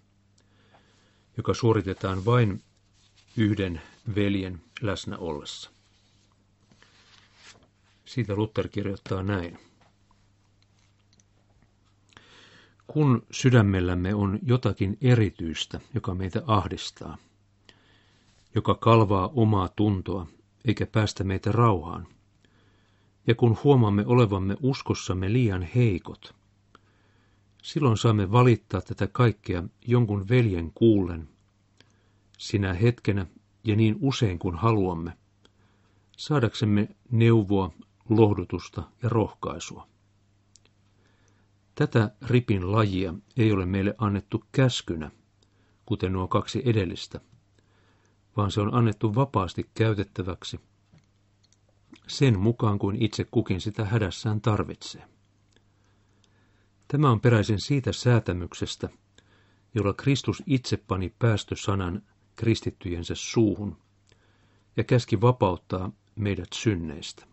joka 1.37 1.55
suoritetaan 1.55 2.25
vain 2.25 2.63
yhden 3.37 3.83
veljen 4.15 4.61
läsnä 4.83 5.19
ollessa. 5.19 5.71
Siitä 8.05 8.35
Luther 8.35 8.69
kirjoittaa 8.69 9.23
näin. 9.23 9.59
Kun 12.87 13.27
sydämellämme 13.31 14.15
on 14.15 14.39
jotakin 14.43 14.99
erityistä, 15.01 15.81
joka 15.95 16.15
meitä 16.15 16.43
ahdistaa, 16.47 17.17
joka 18.55 18.75
kalvaa 18.75 19.31
omaa 19.35 19.69
tuntoa 19.69 20.27
eikä 20.65 20.87
päästä 20.87 21.25
meitä 21.25 21.53
rauhaan, 21.53 22.07
ja 23.27 23.35
kun 23.35 23.59
huomaamme 23.65 24.07
olevamme 24.07 24.57
uskossamme 24.61 25.33
liian 25.33 25.63
heikot, 25.63 26.35
silloin 27.63 27.97
saamme 27.97 28.33
valittaa 28.33 28.81
tätä 28.81 29.07
kaikkea 29.07 29.63
jonkun 29.87 30.29
veljen 30.29 30.73
kuullen, 30.75 31.29
sinä 32.39 32.73
hetkenä 32.73 33.27
ja 33.65 33.77
niin 33.77 33.97
usein 34.01 34.39
kuin 34.39 34.57
haluamme, 34.57 35.17
saadaksemme 36.17 36.89
neuvoa, 37.11 37.73
lohdutusta 38.09 38.83
ja 39.03 39.09
rohkaisua. 39.09 39.87
Tätä 41.75 42.11
ripin 42.27 42.73
lajia 42.73 43.15
ei 43.37 43.53
ole 43.53 43.67
meille 43.67 43.95
annettu 43.99 44.45
käskynä, 44.53 45.11
kuten 45.87 46.13
nuo 46.13 46.29
kaksi 46.29 46.63
edellistä, 46.65 47.21
vaan 48.37 48.51
se 48.51 48.61
on 48.61 48.75
annettu 48.75 49.15
vapaasti 49.15 49.71
käytettäväksi 49.75 50.61
sen 52.07 52.39
mukaan 52.39 52.79
kuin 52.79 53.03
itse 53.03 53.25
kukin 53.25 53.61
sitä 53.61 53.85
hädässään 53.85 54.41
tarvitsee. 54.41 55.05
Tämä 56.89 57.11
on 57.11 57.21
peräisin 57.21 57.61
siitä 57.61 57.93
säätämyksestä, 57.93 58.89
jolla 59.75 59.93
Kristus 59.93 60.43
itse 60.47 60.77
pani 60.77 61.15
päästösanan 61.19 62.03
kristittyjensä 62.37 63.15
suuhun 63.15 63.77
ja 64.77 64.85
käski 64.85 65.21
vapauttaa 65.21 65.93
meidät 66.17 66.49
synneistä. 66.55 67.27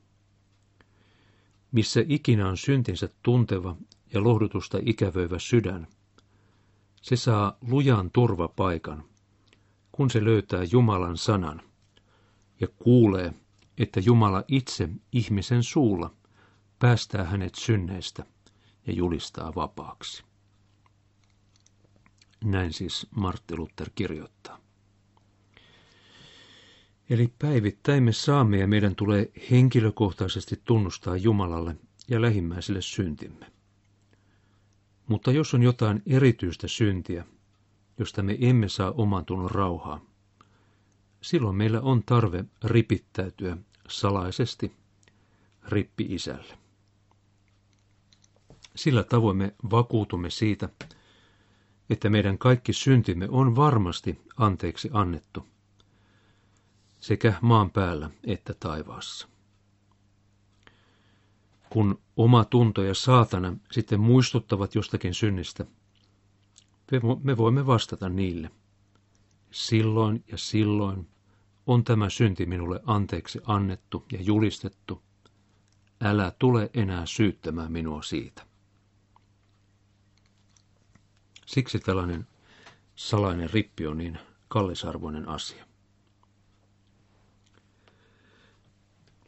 Missä 1.72 2.04
ikinä 2.08 2.50
on 2.50 2.58
syntinsä 2.58 3.10
tunteva 3.24 3.76
ja 4.14 4.24
lohdutusta 4.24 4.78
ikävöivä 4.86 5.40
sydän, 5.40 5.88
se 7.02 7.16
saa 7.16 7.58
lujan 7.62 8.12
turvapaikan, 8.12 9.04
kun 9.92 10.10
se 10.10 10.24
löytää 10.24 10.64
Jumalan 10.72 11.18
sanan 11.18 11.62
ja 12.60 12.68
kuulee, 12.68 13.34
että 13.80 14.00
Jumala 14.00 14.44
itse 14.48 14.90
ihmisen 15.12 15.64
suulla 15.64 16.14
päästää 16.80 17.24
hänet 17.24 17.56
synneistä 17.56 18.26
ja 18.88 18.94
julistaa 18.94 19.56
vapaaksi. 19.56 20.24
Näin 22.44 22.74
siis 22.74 23.08
Martti 23.16 23.58
Luther 23.58 23.90
kirjoittaa. 23.96 24.60
Eli 27.10 27.34
päivittäin 27.40 28.04
me 28.04 28.12
saamme 28.12 28.58
ja 28.58 28.68
meidän 28.68 28.96
tulee 28.96 29.32
henkilökohtaisesti 29.52 30.62
tunnustaa 30.66 31.18
Jumalalle 31.18 31.76
ja 32.08 32.22
lähimmäiselle 32.22 32.82
syntimme. 32.82 33.52
Mutta 35.08 35.32
jos 35.32 35.54
on 35.54 35.64
jotain 35.64 36.02
erityistä 36.06 36.68
syntiä, 36.68 37.26
josta 37.98 38.24
me 38.24 38.38
emme 38.42 38.70
saa 38.70 38.92
oman 38.92 39.26
tunnon 39.26 39.52
rauhaa, 39.52 40.02
silloin 41.22 41.56
meillä 41.56 41.82
on 41.82 42.04
tarve 42.06 42.46
ripittäytyä 42.64 43.58
salaisesti 43.90 44.72
rippi-isälle. 45.68 46.58
Sillä 48.76 49.04
tavoin 49.04 49.38
me 49.38 49.56
vakuutumme 49.72 50.30
siitä, 50.30 50.70
että 51.90 52.10
meidän 52.10 52.38
kaikki 52.38 52.74
syntimme 52.74 53.28
on 53.32 53.56
varmasti 53.56 54.22
anteeksi 54.38 54.90
annettu, 54.94 55.46
sekä 57.00 57.34
maan 57.42 57.72
päällä 57.72 58.10
että 58.24 58.54
taivaassa 58.60 59.28
kun 61.70 62.00
oma 62.18 62.46
tunto 62.46 62.84
ja 62.84 62.94
saatana 62.94 63.58
sitten 63.72 64.00
muistuttavat 64.00 64.76
jostakin 64.76 65.14
synnistä, 65.14 65.66
me 67.24 67.38
voimme 67.38 67.66
vastata 67.68 68.10
niille. 68.10 68.52
Silloin 69.52 70.24
ja 70.32 70.38
silloin 70.38 71.08
on 71.70 71.84
tämä 71.84 72.10
synti 72.10 72.46
minulle 72.46 72.80
anteeksi 72.86 73.40
annettu 73.46 74.06
ja 74.12 74.22
julistettu. 74.22 75.02
Älä 76.02 76.32
tule 76.40 76.70
enää 76.74 77.06
syyttämään 77.06 77.72
minua 77.72 78.02
siitä. 78.02 78.46
Siksi 81.46 81.80
tällainen 81.80 82.28
salainen 82.96 83.50
rippi 83.50 83.88
on 83.88 83.98
niin 83.98 84.20
kallisarvoinen 84.48 85.28
asia. 85.28 85.66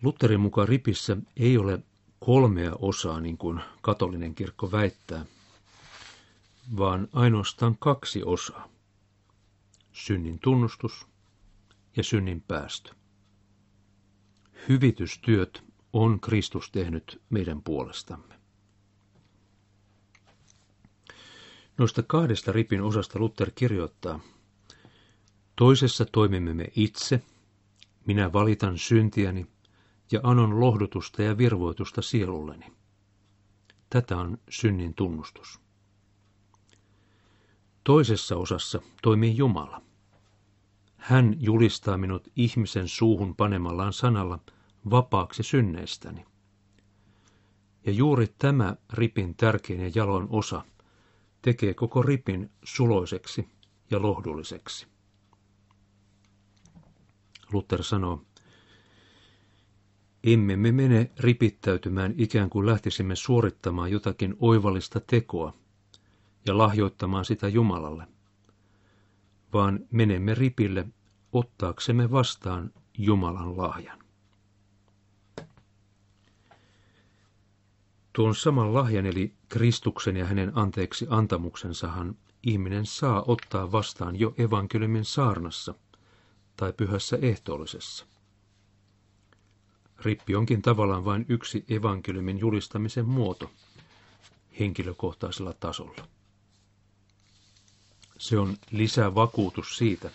Lutherin 0.03 0.39
mukaan 0.39 0.67
ripissä 0.67 1.17
ei 1.37 1.57
ole 1.57 1.79
kolmea 2.19 2.71
osaa, 2.79 3.19
niin 3.19 3.37
kuin 3.37 3.61
katolinen 3.81 4.35
kirkko 4.35 4.71
väittää, 4.71 5.25
vaan 6.77 7.07
ainoastaan 7.13 7.75
kaksi 7.79 8.23
osaa. 8.23 8.69
Synnin 9.91 10.39
tunnustus 10.39 11.10
ja 11.97 12.03
synnin 12.03 12.41
päästö. 12.41 12.93
Hyvitystyöt 14.69 15.63
on 15.93 16.19
Kristus 16.19 16.71
tehnyt 16.71 17.21
meidän 17.29 17.61
puolestamme. 17.61 18.35
Noista 21.77 22.03
kahdesta 22.03 22.51
ripin 22.51 22.81
osasta 22.81 23.19
Luther 23.19 23.51
kirjoittaa, 23.55 24.19
toisessa 25.55 26.05
toimimme 26.05 26.53
me 26.53 26.67
itse, 26.75 27.21
minä 28.05 28.33
valitan 28.33 28.77
syntiäni 28.77 29.47
ja 30.11 30.19
anon 30.23 30.59
lohdutusta 30.59 31.21
ja 31.23 31.37
virvoitusta 31.37 32.01
sielulleni. 32.01 32.65
Tätä 33.89 34.17
on 34.17 34.37
synnin 34.49 34.93
tunnustus. 34.93 35.59
Toisessa 37.83 38.35
osassa 38.35 38.81
toimii 39.01 39.37
Jumala. 39.37 39.81
Hän 41.01 41.35
julistaa 41.39 41.97
minut 41.97 42.27
ihmisen 42.35 42.87
suuhun 42.87 43.35
panemallaan 43.35 43.93
sanalla 43.93 44.39
vapaaksi 44.89 45.43
synneistäni. 45.43 46.25
Ja 47.85 47.91
juuri 47.91 48.27
tämä 48.37 48.75
ripin 48.93 49.35
tärkein 49.35 49.79
ja 49.81 49.91
jalon 49.95 50.27
osa 50.29 50.65
tekee 51.41 51.73
koko 51.73 52.01
ripin 52.01 52.51
suloiseksi 52.63 53.49
ja 53.91 54.01
lohdulliseksi. 54.01 54.87
Luther 57.51 57.83
sanoo, 57.83 58.21
emme 60.23 60.55
me 60.55 60.71
mene 60.71 61.11
ripittäytymään 61.19 62.13
ikään 62.17 62.49
kuin 62.49 62.65
lähtisimme 62.65 63.15
suorittamaan 63.15 63.91
jotakin 63.91 64.35
oivallista 64.39 64.99
tekoa 64.99 65.53
ja 66.45 66.57
lahjoittamaan 66.57 67.25
sitä 67.25 67.47
Jumalalle, 67.47 68.07
vaan 69.53 69.79
menemme 69.91 70.33
ripille 70.33 70.87
ottaaksemme 71.33 72.11
vastaan 72.11 72.71
Jumalan 72.97 73.57
lahjan. 73.57 73.99
Tuon 78.13 78.35
saman 78.35 78.73
lahjan 78.73 79.05
eli 79.05 79.33
Kristuksen 79.49 80.17
ja 80.17 80.25
hänen 80.25 80.51
anteeksi 80.57 81.07
antamuksensahan 81.09 82.15
ihminen 82.43 82.85
saa 82.85 83.23
ottaa 83.27 83.71
vastaan 83.71 84.19
jo 84.19 84.33
evankeliumin 84.37 85.05
saarnassa 85.05 85.73
tai 86.57 86.73
pyhässä 86.73 87.17
ehtoollisessa. 87.21 88.05
Rippi 89.99 90.35
onkin 90.35 90.61
tavallaan 90.61 91.05
vain 91.05 91.25
yksi 91.29 91.65
evankeliumin 91.69 92.39
julistamisen 92.39 93.05
muoto 93.05 93.51
henkilökohtaisella 94.59 95.53
tasolla. 95.53 96.07
Se 98.21 98.39
on 98.39 98.57
lisävakuutus 98.71 99.77
siitä, 99.77 100.11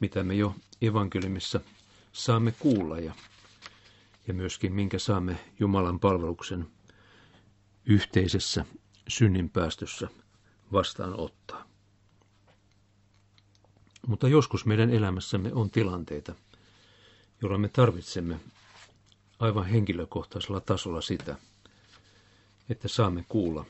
mitä 0.00 0.22
me 0.22 0.34
jo 0.34 0.54
evankeliumissa 0.82 1.60
saamme 2.12 2.52
kuulla 2.52 2.98
ja, 2.98 3.14
ja 4.26 4.34
myöskin 4.34 4.72
minkä 4.72 4.98
saamme 4.98 5.38
Jumalan 5.60 6.00
palveluksen 6.00 6.66
yhteisessä 7.86 8.64
synninpäästössä 9.08 10.08
vastaanottaa. 10.72 11.64
Mutta 14.06 14.28
joskus 14.28 14.66
meidän 14.66 14.90
elämässämme 14.90 15.52
on 15.52 15.70
tilanteita, 15.70 16.34
joilla 17.42 17.58
me 17.58 17.68
tarvitsemme 17.68 18.40
aivan 19.38 19.66
henkilökohtaisella 19.66 20.60
tasolla 20.60 21.00
sitä, 21.00 21.36
että 22.68 22.88
saamme 22.88 23.24
kuulla 23.28 23.64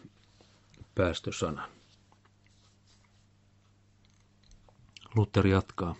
päästösanan. 0.95 1.80
Luther 5.15 5.47
jatkaa. 5.47 5.95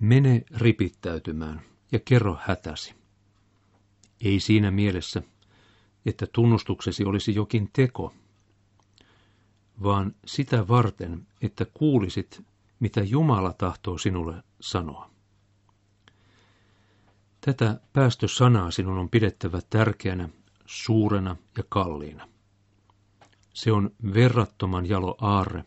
Mene 0.00 0.44
ripittäytymään 0.56 1.62
ja 1.92 1.98
kerro 2.04 2.38
hätäsi. 2.42 2.94
Ei 4.20 4.40
siinä 4.40 4.70
mielessä, 4.70 5.22
että 6.06 6.26
tunnustuksesi 6.26 7.04
olisi 7.04 7.34
jokin 7.34 7.70
teko, 7.72 8.14
vaan 9.82 10.14
sitä 10.26 10.68
varten, 10.68 11.26
että 11.42 11.66
kuulisit, 11.74 12.42
mitä 12.80 13.00
Jumala 13.00 13.52
tahtoo 13.52 13.98
sinulle 13.98 14.42
sanoa. 14.60 15.10
Tätä 17.40 17.80
päästösanaa 17.92 18.70
sinun 18.70 18.98
on 18.98 19.10
pidettävä 19.10 19.60
tärkeänä, 19.70 20.28
suurena 20.66 21.36
ja 21.56 21.64
kalliina. 21.68 22.28
Se 23.54 23.72
on 23.72 23.90
verrattoman 24.14 24.88
jalo 24.88 25.16
aarre, 25.20 25.64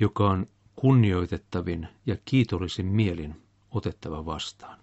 joka 0.00 0.30
on 0.30 0.46
kunnioitettavin 0.76 1.88
ja 2.06 2.16
kiitollisin 2.24 2.86
mielin 2.86 3.42
otettava 3.70 4.26
vastaan. 4.26 4.78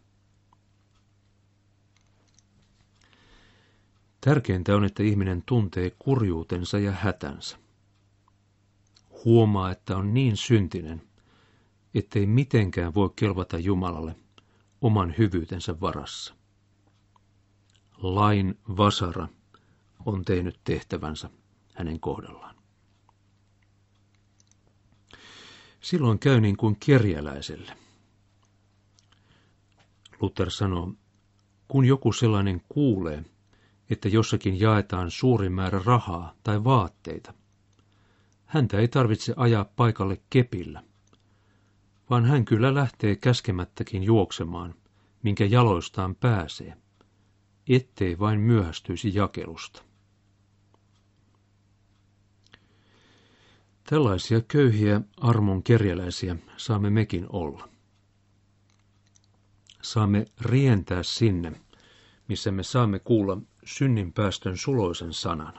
Tärkeintä 4.22 4.76
on, 4.76 4.86
että 4.86 5.04
ihminen 5.04 5.44
tuntee 5.46 5.92
kurjuutensa 6.00 6.80
ja 6.80 6.92
hätänsä. 6.92 7.58
Huomaa, 9.26 9.72
että 9.72 9.98
on 9.98 10.14
niin 10.14 10.38
syntinen, 10.38 11.02
ettei 11.94 12.26
mitenkään 12.26 12.94
voi 12.94 13.10
kelvata 13.16 13.58
Jumalalle 13.60 14.16
oman 14.82 15.16
hyvyytensä 15.18 15.80
varassa. 15.80 16.36
Lain 17.98 18.60
vasara 18.78 19.28
on 20.06 20.26
tehnyt 20.26 20.60
tehtävänsä 20.64 21.30
hänen 21.74 22.00
kohdallaan. 22.00 22.61
Silloin 25.82 26.20
käy 26.20 26.42
niin 26.42 26.58
kuin 26.58 26.78
kerjäläiselle. 26.86 27.78
Luther 30.22 30.52
sanoo, 30.52 30.94
kun 31.68 31.86
joku 31.86 32.14
sellainen 32.14 32.62
kuulee, 32.70 33.26
että 33.90 34.10
jossakin 34.10 34.60
jaetaan 34.60 35.12
suuri 35.12 35.50
määrä 35.50 35.82
rahaa 35.86 36.36
tai 36.44 36.64
vaatteita, 36.64 37.34
häntä 38.46 38.78
ei 38.80 38.88
tarvitse 38.88 39.34
ajaa 39.38 39.66
paikalle 39.66 40.22
kepillä, 40.30 40.84
vaan 42.10 42.26
hän 42.26 42.46
kyllä 42.46 42.76
lähtee 42.76 43.16
käskemättäkin 43.16 44.04
juoksemaan, 44.04 44.76
minkä 45.24 45.46
jaloistaan 45.46 46.16
pääsee, 46.16 46.78
ettei 47.70 48.20
vain 48.20 48.40
myöhästyisi 48.40 49.16
jakelusta. 49.16 49.84
Tällaisia 53.92 54.42
köyhiä 54.42 55.02
armon 55.22 55.64
kerjäläisiä 55.64 56.36
saamme 56.58 56.90
mekin 56.90 57.26
olla. 57.30 57.70
Saamme 59.82 60.26
rientää 60.42 61.04
sinne, 61.04 61.52
missä 62.28 62.52
me 62.52 62.64
saamme 62.64 63.00
kuulla 63.00 63.38
synninpäästön 63.66 64.58
suloisen 64.58 65.14
sanan. 65.14 65.54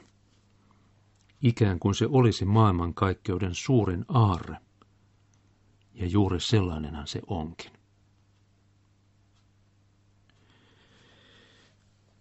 Ikään 1.42 1.79
kuin 1.79 1.95
se 1.95 2.07
olisi 2.11 2.45
maailmankaikkeuden 2.45 3.55
suurin 3.55 4.05
aarre. 4.09 4.57
Ja 5.95 6.07
juuri 6.07 6.40
sellainenhan 6.40 7.07
se 7.07 7.21
onkin. 7.27 7.73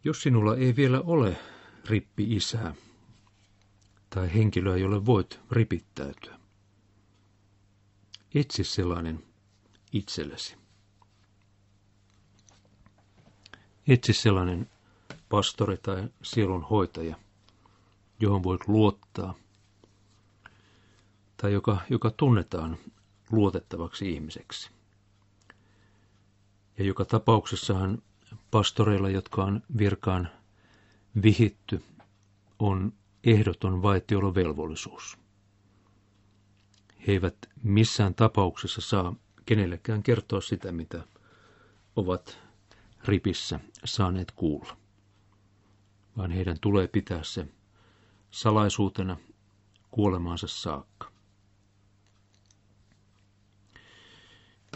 Jos 0.03 0.21
sinulla 0.23 0.55
ei 0.55 0.75
vielä 0.75 1.01
ole 1.01 1.37
rippi-isää, 1.89 2.75
tai 4.15 4.33
henkilöä, 4.33 4.77
jolle 4.77 5.05
voit 5.05 5.39
ripittäytyä. 5.51 6.39
Etsi 8.35 8.63
sellainen 8.63 9.23
itsellesi. 9.93 10.55
Etsi 13.87 14.13
sellainen 14.13 14.69
pastori 15.29 15.77
tai 15.77 16.09
sielun 16.23 16.63
hoitaja, 16.63 17.15
johon 18.19 18.43
voit 18.43 18.67
luottaa, 18.67 19.33
tai 21.37 21.53
joka, 21.53 21.77
joka 21.89 22.11
tunnetaan 22.11 22.77
luotettavaksi 23.31 24.11
ihmiseksi. 24.13 24.69
Ja 26.77 26.83
joka 26.85 27.05
tapauksessahan 27.05 28.01
pastoreilla, 28.51 29.09
jotka 29.09 29.43
on 29.43 29.61
virkaan 29.77 30.29
vihitty, 31.23 31.83
on 32.59 32.93
ehdoton 33.23 33.81
vaitiolovelvollisuus. 33.81 35.17
He 37.07 37.11
eivät 37.11 37.35
missään 37.63 38.15
tapauksessa 38.15 38.81
saa 38.81 39.15
kenellekään 39.45 40.03
kertoa 40.03 40.41
sitä, 40.41 40.71
mitä 40.71 41.03
ovat 41.95 42.39
ripissä 43.05 43.59
saaneet 43.85 44.31
kuulla, 44.31 44.77
vaan 46.17 46.31
heidän 46.31 46.57
tulee 46.61 46.87
pitää 46.87 47.23
se 47.23 47.47
salaisuutena 48.31 49.17
kuolemaansa 49.91 50.47
saakka. 50.47 51.11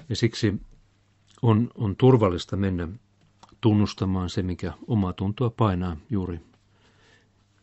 Ja 0.09 0.15
siksi 0.15 0.53
on, 1.41 1.71
on 1.75 1.95
turvallista 1.95 2.55
mennä 2.55 2.87
tunnustamaan 3.61 4.29
se, 4.29 4.41
mikä 4.43 4.73
omaa 4.87 5.13
tuntoa 5.13 5.49
painaa 5.49 5.97
juuri 6.09 6.39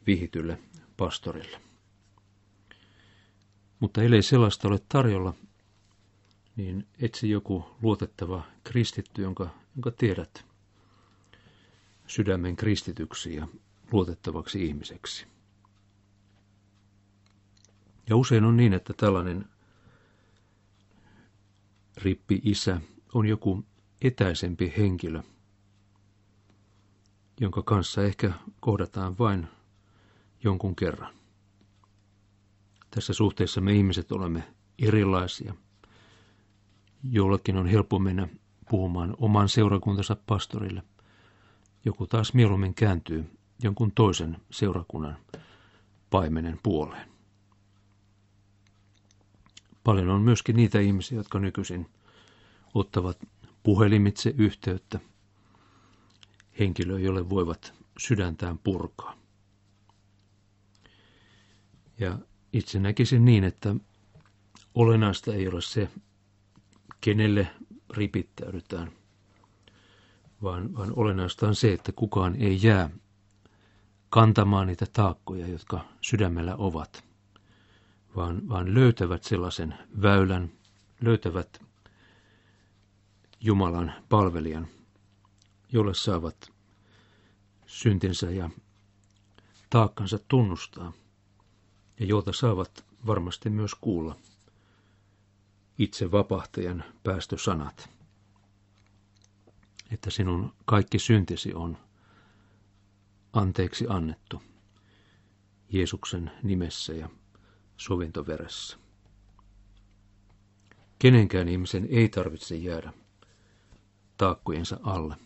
vihitylle 0.06 0.58
pastorille. 0.96 1.60
Mutta 3.80 4.02
ellei 4.02 4.22
sellaista 4.22 4.68
ole 4.68 4.78
tarjolla, 4.88 5.34
niin 6.56 6.86
etsi 7.00 7.30
joku 7.30 7.64
luotettava 7.82 8.42
kristitty, 8.64 9.22
jonka, 9.22 9.50
jonka 9.76 9.90
tiedät 9.90 10.44
sydämen 12.06 12.56
kristityksi 12.56 13.34
ja 13.34 13.48
luotettavaksi 13.92 14.66
ihmiseksi. 14.66 15.26
Ja 18.08 18.16
usein 18.16 18.44
on 18.44 18.56
niin, 18.56 18.72
että 18.72 18.92
tällainen 18.92 19.44
rippi-isä 21.96 22.80
on 23.14 23.26
joku 23.26 23.64
etäisempi 24.02 24.72
henkilö, 24.76 25.22
jonka 27.40 27.62
kanssa 27.62 28.02
ehkä 28.02 28.32
kohdataan 28.60 29.18
vain 29.18 29.48
jonkun 30.44 30.76
kerran. 30.76 31.14
Tässä 32.90 33.12
suhteessa 33.12 33.60
me 33.60 33.72
ihmiset 33.72 34.12
olemme 34.12 34.42
erilaisia. 34.78 35.54
Jollakin 37.10 37.56
on 37.56 37.66
helppo 37.66 37.98
mennä 37.98 38.28
puhumaan 38.70 39.14
oman 39.18 39.48
seurakuntansa 39.48 40.16
pastorille. 40.26 40.82
Joku 41.84 42.06
taas 42.06 42.34
mieluummin 42.34 42.74
kääntyy 42.74 43.24
jonkun 43.62 43.92
toisen 43.92 44.36
seurakunnan 44.50 45.16
paimenen 46.10 46.58
puoleen. 46.62 47.08
Paljon 49.84 50.08
on 50.08 50.22
myöskin 50.22 50.56
niitä 50.56 50.80
ihmisiä, 50.80 51.18
jotka 51.18 51.38
nykyisin 51.38 51.86
ottavat 52.74 53.18
puhelimitse 53.62 54.34
yhteyttä 54.38 55.00
henkilöön, 56.58 57.02
jolle 57.02 57.30
voivat 57.30 57.74
sydäntään 57.98 58.58
purkaa. 58.58 59.21
Ja 62.02 62.18
itse 62.52 62.80
näkisin 62.80 63.24
niin, 63.24 63.44
että 63.44 63.74
olennaista 64.74 65.34
ei 65.34 65.48
ole 65.48 65.60
se, 65.62 65.88
kenelle 67.00 67.50
ripittäydytään, 67.90 68.92
vaan, 70.42 70.76
vaan 70.76 70.92
olennaista 70.96 71.48
on 71.48 71.54
se, 71.54 71.72
että 71.72 71.92
kukaan 71.92 72.36
ei 72.36 72.58
jää 72.62 72.90
kantamaan 74.10 74.66
niitä 74.66 74.86
taakkoja, 74.92 75.46
jotka 75.46 75.84
sydämellä 76.00 76.56
ovat, 76.56 77.04
vaan, 78.16 78.48
vaan 78.48 78.74
löytävät 78.74 79.24
sellaisen 79.24 79.74
väylän, 80.02 80.52
löytävät 81.00 81.62
Jumalan 83.40 83.92
palvelijan, 84.08 84.68
jolle 85.72 85.94
saavat 85.94 86.52
syntinsä 87.66 88.30
ja 88.30 88.50
taakkansa 89.70 90.18
tunnustaa 90.28 90.92
ja 92.02 92.08
jolta 92.08 92.32
saavat 92.32 92.84
varmasti 93.06 93.50
myös 93.50 93.74
kuulla 93.74 94.16
itse 95.78 96.10
vapahtajan 96.10 96.84
päästösanat, 97.02 97.90
että 99.90 100.10
sinun 100.10 100.54
kaikki 100.64 100.98
syntisi 100.98 101.54
on 101.54 101.78
anteeksi 103.32 103.86
annettu 103.88 104.42
Jeesuksen 105.68 106.30
nimessä 106.42 106.92
ja 106.92 107.08
sovintoveressä. 107.76 108.76
Kenenkään 110.98 111.48
ihmisen 111.48 111.88
ei 111.90 112.08
tarvitse 112.08 112.56
jäädä 112.56 112.92
taakkojensa 114.16 114.80
alle, 114.82 115.16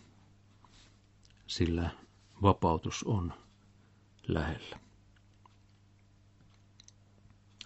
sillä 1.47 1.89
vapautus 2.41 3.03
on 3.03 3.33
lähellä. 4.27 4.86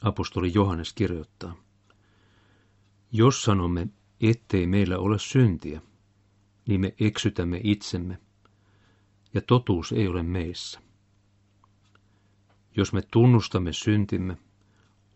Apostoli 0.01 0.51
Johannes 0.53 0.93
kirjoittaa, 0.93 1.55
jos 3.11 3.43
sanomme, 3.43 3.87
ettei 4.21 4.67
meillä 4.67 4.97
ole 4.97 5.19
syntiä, 5.19 5.81
niin 6.67 6.81
me 6.81 6.95
eksytämme 6.99 7.61
itsemme, 7.63 8.17
ja 9.33 9.41
totuus 9.41 9.91
ei 9.91 10.07
ole 10.07 10.23
meissä. 10.23 10.81
Jos 12.75 12.93
me 12.93 13.01
tunnustamme 13.11 13.73
syntimme, 13.73 14.37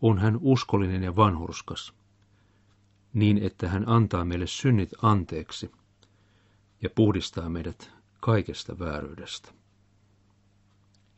on 0.02 0.18
hän 0.18 0.38
uskollinen 0.40 1.02
ja 1.02 1.16
vanhurskas, 1.16 1.94
niin 3.14 3.38
että 3.38 3.68
hän 3.68 3.88
antaa 3.88 4.24
meille 4.24 4.46
synnit 4.46 4.90
anteeksi 5.02 5.72
ja 6.82 6.90
puhdistaa 6.90 7.48
meidät 7.48 7.90
kaikesta 8.20 8.78
vääryydestä. 8.78 9.52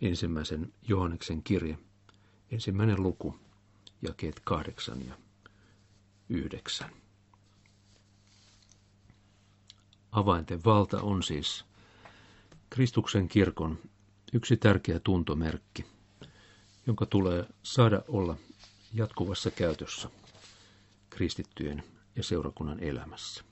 Ensimmäisen 0.00 0.72
Johanneksen 0.88 1.42
kirje, 1.42 1.78
ensimmäinen 2.50 3.02
luku, 3.02 3.37
jakeet 4.02 4.40
kahdeksan 4.44 5.06
ja 5.06 5.14
yhdeksän. 6.28 6.90
Avainten 10.12 10.64
valta 10.64 11.00
on 11.02 11.22
siis 11.22 11.64
Kristuksen 12.70 13.28
kirkon 13.28 13.78
yksi 14.32 14.56
tärkeä 14.56 15.00
tuntomerkki, 15.00 15.87
jonka 16.87 17.06
tulee 17.06 17.44
saada 17.62 18.02
olla 18.08 18.37
jatkuvassa 18.94 19.50
käytössä 19.50 20.11
kristittyjen 21.11 21.82
ja 22.16 22.22
seurakunnan 22.22 22.80
elämässä. 22.80 23.44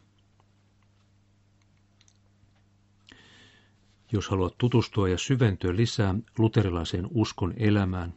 Jos 4.13 4.29
haluat 4.29 4.59
tutustua 4.59 5.09
ja 5.09 5.19
syventyä 5.19 5.77
lisää 5.77 6.15
luterilaiseen 6.39 7.09
uskon 7.11 7.55
elämään, 7.57 8.15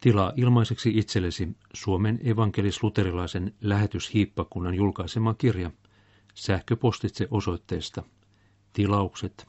tilaa 0.00 0.32
ilmaiseksi 0.36 0.98
itsellesi 0.98 1.48
Suomen 1.72 2.20
evankelis-luterilaisen 2.24 3.54
lähetyshiippakunnan 3.60 4.74
julkaisema 4.74 5.34
kirja 5.34 5.70
sähköpostitse 6.34 7.28
osoitteesta 7.30 8.02
tilaukset 8.72 9.48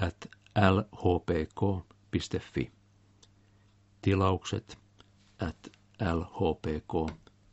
at 0.00 0.28
lhpk.fi. 0.70 2.70
Tilaukset 4.02 4.78
at 5.40 5.72
lhpk.fi. 6.14 7.44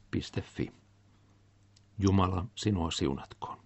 Jumala 1.99 2.45
sinua 2.55 2.91
siunatkoon. 2.91 3.60